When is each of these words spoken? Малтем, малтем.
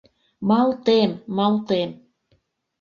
Малтем, 0.47 1.11
малтем. 1.35 1.89